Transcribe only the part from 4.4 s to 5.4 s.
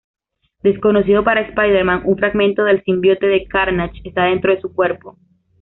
de su cuerpo.